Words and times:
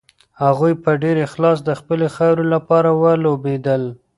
هغوی 0.43 0.73
په 0.83 0.91
ډېر 1.03 1.17
اخلاص 1.27 1.57
د 1.63 1.69
خپلې 1.79 2.07
خاورې 2.15 2.45
لپاره 2.53 2.89
ولوبېدل. 3.01 3.83